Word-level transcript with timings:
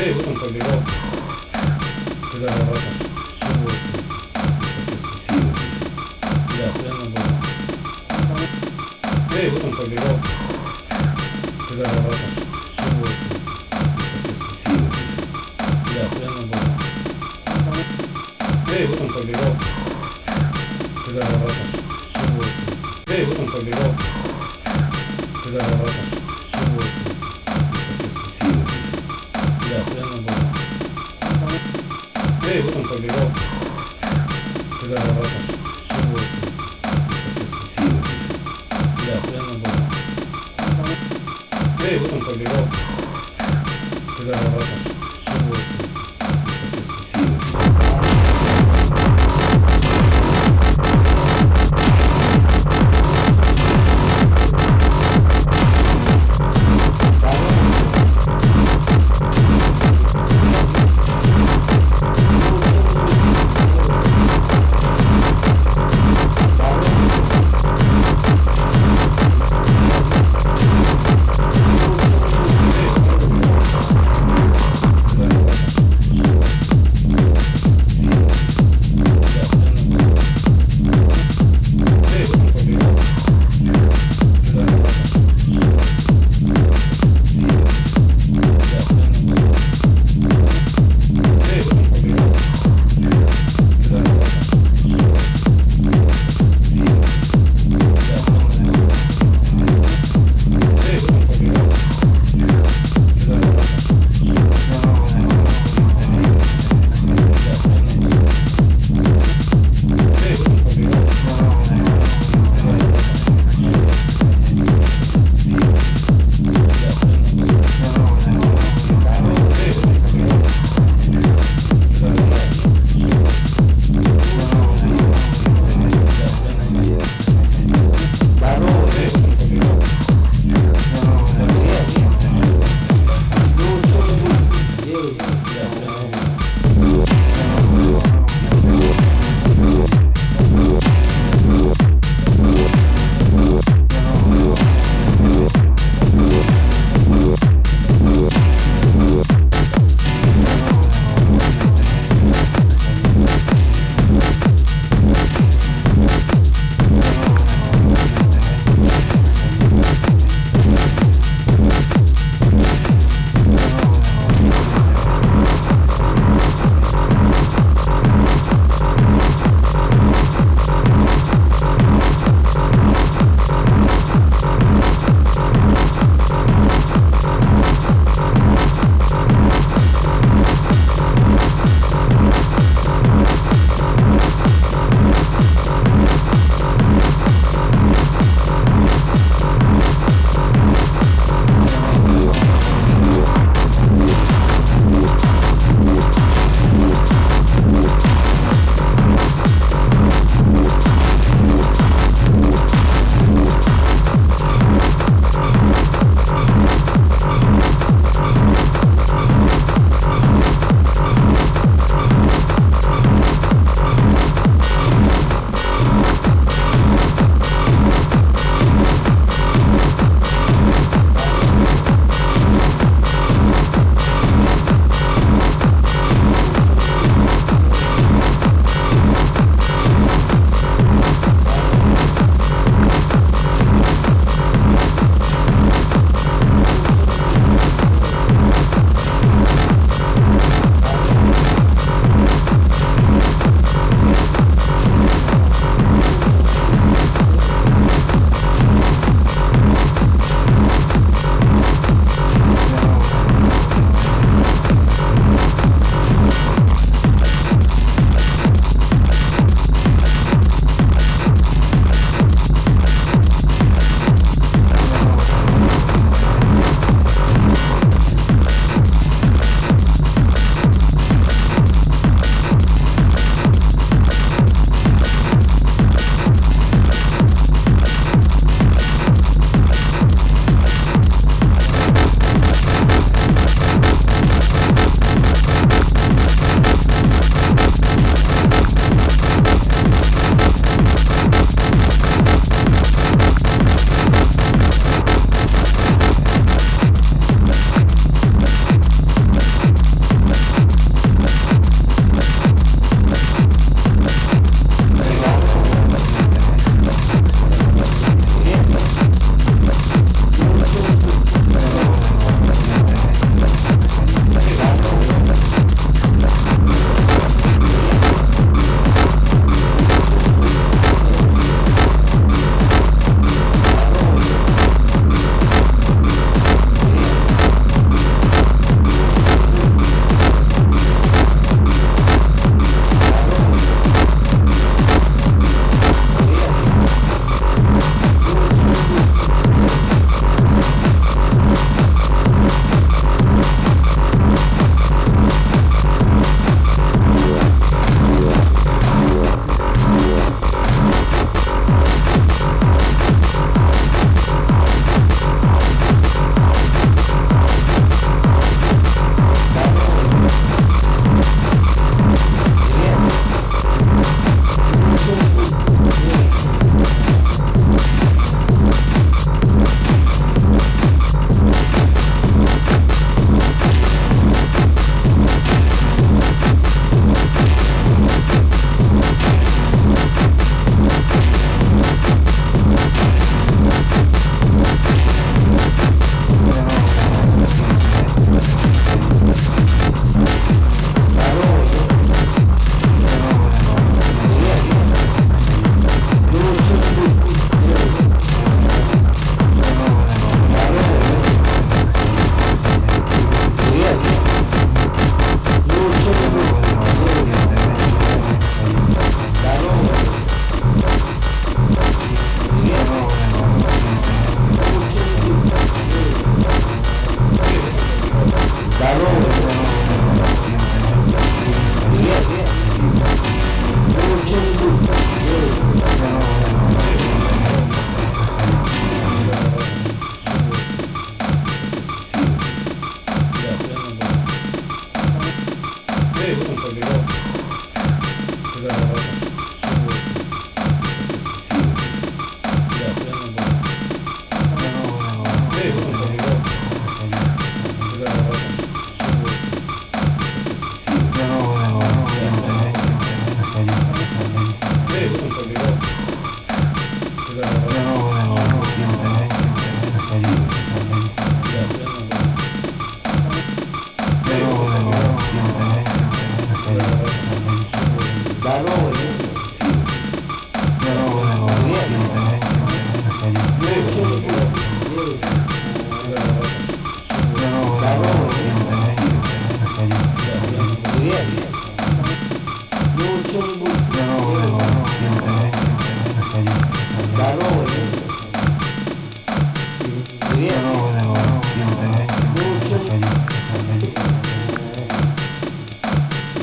네, 0.00 0.12
이거 0.12 0.22
잠깐 0.22 0.50
내가 0.54 0.66
그다음에 2.32 2.72
네, 9.28 9.46
이거 9.46 9.58
잠깐 9.60 9.90
내가 9.90 10.04
그다음에 11.68 12.08
네, 18.68 18.84
이거 18.84 18.96
잠깐 18.96 19.26
내가 19.26 19.42
그다음에 21.04 21.44
네, 23.04 23.22
이거 23.22 23.30
잠깐 23.34 23.54
내가 23.66 23.80
그다음에 25.44 26.10
그러면 29.84 30.24
뭐 30.24 30.34
네, 32.42 32.58
이것도 32.58 32.82
걸리고. 32.82 33.32
그다음에 34.80 35.22
쉬고 35.88 36.16
네, 39.06 39.20
그러면 39.26 39.60
걸리고. 42.20 42.68
그다음에 44.16 44.89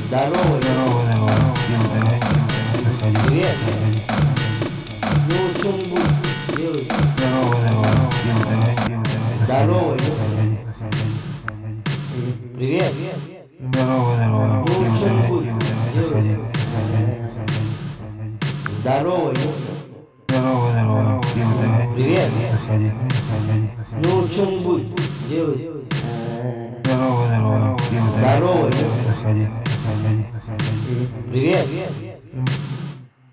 Здорово, 0.08 0.32
здорово, 0.32 1.04
здорово. 1.12 1.32
Всем 1.56 1.82
давай, 1.94 2.20
всем 2.22 2.96
давай. 2.98 3.28
Привет. 3.28 3.58
Ну, 5.28 5.36
что-нибудь 5.60 6.12
делай. 6.56 6.84
Здорово, 7.18 7.56
здорово. 7.60 8.10
Всем 8.12 8.38
давай, 8.40 8.74
всем 8.86 9.02
давай. 9.04 9.36
Здорово, 9.44 9.98
Привет. 12.56 12.94
Здорово, 13.60 14.16
здорово. 14.16 14.66
Ну, 14.66 14.96
что-нибудь 14.96 15.48
делай. 15.94 16.40
Здорово, 18.80 19.34
Здорово, 20.30 20.72
здорово. 20.72 21.22
Всем 21.24 21.50
давай. 21.62 21.86
Привет. 21.96 22.32
Ну, 24.02 24.28
что-нибудь 24.30 24.88
делай. 25.28 25.70
Здорово, 26.86 27.28
здорово. 27.28 27.78
Всем 27.80 28.08
здорово. 28.08 28.72
Заходи. 28.72 29.57
Привет. 30.88 31.68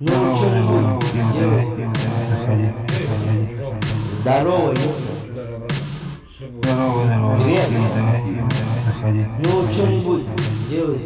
Ну, 0.01 0.11
делай. 0.11 0.91
пиво 1.13 1.33
давай. 1.41 1.65
Заходи, 2.29 2.69
заходи. 2.89 3.43
Здорово, 4.11 4.73
будет. 4.73 5.05
Здорово, 6.65 7.05
здорово. 7.05 7.35
Привет. 7.45 7.67
Заходи. 8.87 9.23
Ну, 9.39 9.73
что-нибудь 9.73 10.25
делай. 10.69 10.99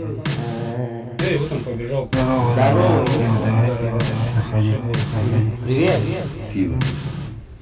Да, 1.18 1.26
и 1.26 1.36
вот 1.36 1.52
он 1.52 1.60
побежал. 1.64 2.08
Здорово, 2.10 2.42
Здорово. 2.54 3.04
Заходи. 4.34 4.72
Привет. 5.66 6.00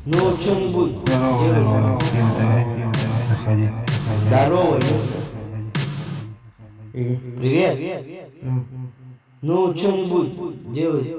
Ну, 0.05 0.37
что-нибудь 0.41 0.93
Здорово, 1.05 1.43
делай. 1.43 1.56
Ну, 9.43 9.77
что-нибудь 9.77 10.73
делай. 10.73 11.15